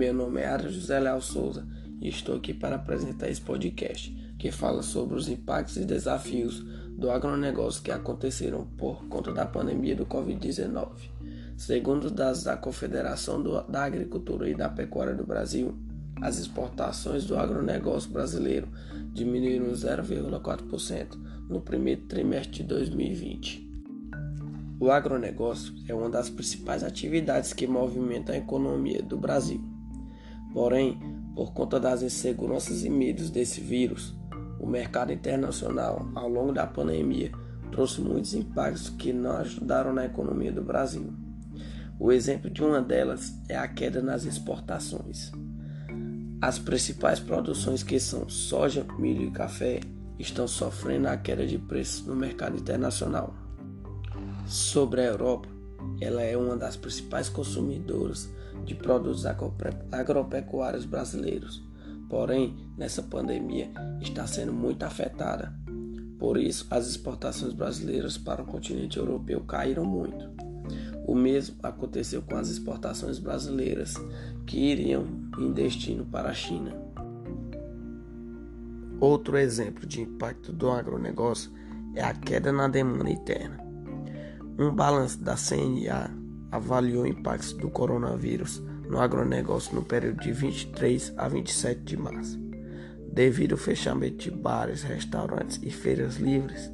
Meu 0.00 0.14
nome 0.14 0.40
é 0.40 0.46
Ara 0.46 0.66
José 0.66 0.98
Leal 0.98 1.20
Souza 1.20 1.62
e 2.00 2.08
estou 2.08 2.36
aqui 2.36 2.54
para 2.54 2.76
apresentar 2.76 3.28
esse 3.28 3.42
podcast 3.42 4.10
que 4.38 4.50
fala 4.50 4.82
sobre 4.82 5.14
os 5.14 5.28
impactos 5.28 5.76
e 5.76 5.84
desafios 5.84 6.60
do 6.96 7.10
agronegócio 7.10 7.82
que 7.82 7.90
aconteceram 7.90 8.64
por 8.78 9.04
conta 9.08 9.30
da 9.30 9.44
pandemia 9.44 9.94
do 9.94 10.06
Covid-19. 10.06 10.88
Segundo 11.54 12.10
dados 12.10 12.42
da 12.44 12.56
Confederação 12.56 13.42
do, 13.42 13.60
da 13.64 13.84
Agricultura 13.84 14.48
e 14.48 14.54
da 14.54 14.70
Pecuária 14.70 15.14
do 15.14 15.26
Brasil, 15.26 15.76
as 16.22 16.38
exportações 16.38 17.26
do 17.26 17.36
agronegócio 17.36 18.10
brasileiro 18.10 18.68
diminuíram 19.12 19.66
0,4% 19.66 21.08
no 21.46 21.60
primeiro 21.60 22.06
trimestre 22.06 22.62
de 22.62 22.62
2020. 22.62 23.68
O 24.80 24.90
agronegócio 24.90 25.74
é 25.86 25.94
uma 25.94 26.08
das 26.08 26.30
principais 26.30 26.82
atividades 26.82 27.52
que 27.52 27.66
movimentam 27.66 28.34
a 28.34 28.38
economia 28.38 29.02
do 29.02 29.18
Brasil. 29.18 29.62
Porém, 30.52 30.98
por 31.34 31.52
conta 31.52 31.78
das 31.78 32.02
inseguranças 32.02 32.84
e 32.84 32.90
medos 32.90 33.30
desse 33.30 33.60
vírus, 33.60 34.14
o 34.58 34.66
mercado 34.66 35.12
internacional, 35.12 36.08
ao 36.14 36.28
longo 36.28 36.52
da 36.52 36.66
pandemia, 36.66 37.32
trouxe 37.70 38.00
muitos 38.00 38.34
impactos 38.34 38.90
que 38.90 39.12
não 39.12 39.32
ajudaram 39.36 39.92
na 39.92 40.04
economia 40.04 40.52
do 40.52 40.62
Brasil. 40.62 41.12
O 41.98 42.10
exemplo 42.10 42.50
de 42.50 42.62
uma 42.62 42.80
delas 42.80 43.32
é 43.48 43.56
a 43.56 43.68
queda 43.68 44.02
nas 44.02 44.24
exportações. 44.24 45.30
As 46.42 46.58
principais 46.58 47.20
produções 47.20 47.82
que 47.82 48.00
são 48.00 48.28
soja, 48.28 48.86
milho 48.98 49.28
e 49.28 49.30
café 49.30 49.80
estão 50.18 50.48
sofrendo 50.48 51.08
a 51.08 51.16
queda 51.16 51.46
de 51.46 51.58
preços 51.58 52.06
no 52.06 52.16
mercado 52.16 52.56
internacional. 52.56 53.34
Sobre 54.46 55.02
a 55.02 55.04
Europa, 55.04 55.48
ela 56.00 56.22
é 56.22 56.36
uma 56.36 56.56
das 56.56 56.76
principais 56.76 57.28
consumidoras 57.28 58.28
de 58.64 58.74
produtos 58.74 59.24
agropecuários 59.26 60.84
brasileiros. 60.84 61.62
Porém, 62.08 62.56
nessa 62.76 63.02
pandemia 63.02 63.70
está 64.00 64.26
sendo 64.26 64.52
muito 64.52 64.82
afetada. 64.82 65.54
Por 66.18 66.36
isso, 66.36 66.66
as 66.70 66.86
exportações 66.86 67.52
brasileiras 67.52 68.18
para 68.18 68.42
o 68.42 68.46
continente 68.46 68.98
europeu 68.98 69.40
caíram 69.40 69.84
muito. 69.84 70.28
O 71.06 71.14
mesmo 71.14 71.56
aconteceu 71.62 72.20
com 72.20 72.36
as 72.36 72.48
exportações 72.48 73.18
brasileiras 73.18 73.94
que 74.46 74.58
iriam 74.58 75.06
em 75.38 75.52
destino 75.52 76.04
para 76.04 76.28
a 76.30 76.34
China. 76.34 76.76
Outro 79.00 79.38
exemplo 79.38 79.86
de 79.86 80.02
impacto 80.02 80.52
do 80.52 80.70
agronegócio 80.70 81.50
é 81.94 82.04
a 82.04 82.12
queda 82.12 82.52
na 82.52 82.68
demanda 82.68 83.08
interna. 83.08 83.69
Um 84.60 84.74
balanço 84.74 85.18
da 85.24 85.36
CNA 85.36 86.10
avaliou 86.52 87.06
impactos 87.06 87.54
do 87.54 87.70
coronavírus 87.70 88.62
no 88.86 89.00
agronegócio 89.00 89.74
no 89.74 89.82
período 89.82 90.20
de 90.20 90.32
23 90.32 91.14
a 91.16 91.28
27 91.28 91.80
de 91.80 91.96
março. 91.96 92.38
Devido 93.10 93.52
ao 93.52 93.58
fechamento 93.58 94.18
de 94.18 94.30
bares, 94.30 94.82
restaurantes 94.82 95.58
e 95.62 95.70
feiras 95.70 96.16
livres, 96.16 96.70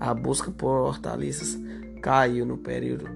a 0.00 0.14
busca 0.14 0.50
por 0.50 0.70
hortaliças 0.70 1.58
caiu 2.00 2.46
no 2.46 2.56
período, 2.56 3.06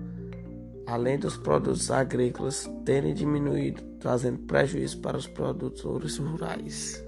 além 0.87 1.19
dos 1.19 1.39
produtos 1.39 1.91
agrícolas 1.91 2.71
terem 2.85 3.15
diminuído, 3.15 3.81
trazendo 3.99 4.41
prejuízo 4.41 5.01
para 5.01 5.17
os 5.17 5.27
produtores 5.27 6.19
rurais. 6.19 7.03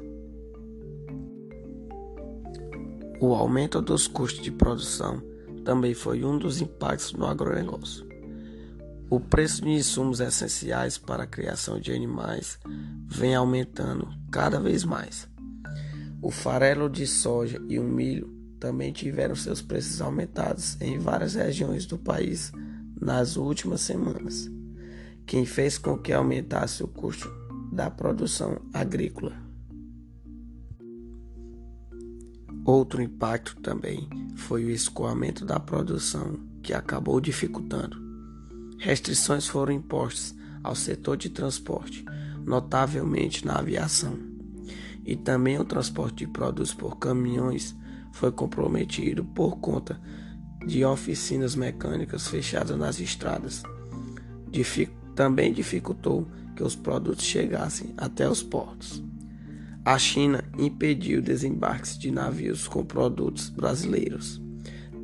O 3.20 3.34
aumento 3.34 3.82
dos 3.82 4.08
custos 4.08 4.42
de 4.42 4.50
produção 4.50 5.33
também 5.64 5.94
foi 5.94 6.24
um 6.24 6.38
dos 6.38 6.60
impactos 6.60 7.12
no 7.12 7.26
agronegócio. 7.26 8.06
O 9.10 9.20
preço 9.20 9.62
de 9.62 9.70
insumos 9.70 10.20
essenciais 10.20 10.98
para 10.98 11.24
a 11.24 11.26
criação 11.26 11.78
de 11.78 11.92
animais 11.92 12.58
vem 13.06 13.34
aumentando 13.34 14.08
cada 14.30 14.58
vez 14.58 14.84
mais. 14.84 15.28
O 16.20 16.30
farelo 16.30 16.88
de 16.88 17.06
soja 17.06 17.60
e 17.68 17.78
o 17.78 17.84
milho 17.84 18.32
também 18.58 18.92
tiveram 18.92 19.36
seus 19.36 19.60
preços 19.60 20.00
aumentados 20.00 20.80
em 20.80 20.98
várias 20.98 21.34
regiões 21.34 21.84
do 21.84 21.98
país 21.98 22.50
nas 22.98 23.36
últimas 23.36 23.82
semanas, 23.82 24.50
quem 25.26 25.44
fez 25.44 25.76
com 25.76 25.98
que 25.98 26.12
aumentasse 26.12 26.82
o 26.82 26.88
custo 26.88 27.30
da 27.70 27.90
produção 27.90 28.62
agrícola. 28.72 29.43
Outro 32.64 33.02
impacto 33.02 33.56
também 33.60 34.08
foi 34.36 34.64
o 34.64 34.70
escoamento 34.70 35.44
da 35.44 35.60
produção, 35.60 36.38
que 36.62 36.72
acabou 36.72 37.20
dificultando. 37.20 38.02
Restrições 38.78 39.46
foram 39.46 39.74
impostas 39.74 40.34
ao 40.62 40.74
setor 40.74 41.18
de 41.18 41.28
transporte, 41.28 42.04
notavelmente 42.44 43.44
na 43.46 43.58
aviação, 43.58 44.18
e 45.04 45.14
também 45.14 45.58
o 45.58 45.64
transporte 45.64 46.24
de 46.24 46.26
produtos 46.26 46.72
por 46.72 46.98
caminhões 46.98 47.76
foi 48.12 48.32
comprometido 48.32 49.24
por 49.24 49.58
conta 49.58 50.00
de 50.66 50.84
oficinas 50.84 51.54
mecânicas 51.54 52.28
fechadas 52.28 52.78
nas 52.78 52.98
estradas. 52.98 53.62
Dific 54.50 54.90
também 55.14 55.52
dificultou 55.52 56.26
que 56.56 56.62
os 56.62 56.74
produtos 56.74 57.24
chegassem 57.24 57.92
até 57.96 58.26
os 58.28 58.42
portos. 58.42 59.02
A 59.84 59.98
China 59.98 60.42
impediu 60.58 61.20
desembarques 61.20 61.98
de 61.98 62.10
navios 62.10 62.66
com 62.66 62.82
produtos 62.82 63.50
brasileiros. 63.50 64.40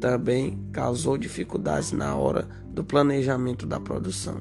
Também 0.01 0.59
causou 0.73 1.19
dificuldades 1.19 1.93
na 1.93 2.17
hora 2.17 2.49
do 2.67 2.83
planejamento 2.83 3.67
da 3.67 3.79
produção. 3.79 4.41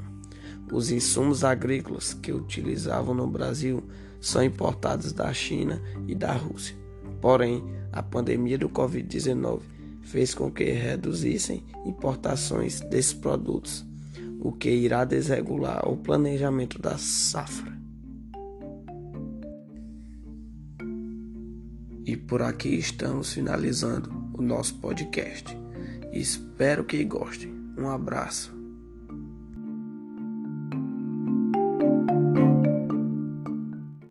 Os 0.72 0.92
insumos 0.92 1.44
agrícolas 1.44 2.14
que 2.14 2.32
utilizavam 2.32 3.14
no 3.14 3.28
Brasil 3.28 3.84
são 4.22 4.42
importados 4.42 5.12
da 5.12 5.34
China 5.34 5.82
e 6.08 6.16
da 6.16 6.32
Rússia. 6.32 6.78
Porém, 7.20 7.62
a 7.92 8.02
pandemia 8.02 8.58
do 8.58 8.70
Covid-19 8.70 9.60
fez 10.04 10.34
com 10.34 10.50
que 10.50 10.64
reduzissem 10.64 11.66
importações 11.86 12.80
desses 12.80 13.14
produtos, 13.14 13.86
o 14.40 14.54
que 14.54 14.70
irá 14.70 15.04
desregular 15.04 15.86
o 15.86 15.98
planejamento 15.98 16.82
da 16.82 16.98
safra. 16.98 17.79
E 22.10 22.18
por 22.18 22.42
aqui 22.42 22.70
estamos 22.70 23.34
finalizando 23.34 24.10
o 24.34 24.42
nosso 24.42 24.74
podcast. 24.80 25.56
Espero 26.12 26.84
que 26.84 27.04
gostem. 27.04 27.54
Um 27.78 27.88
abraço. 27.88 28.59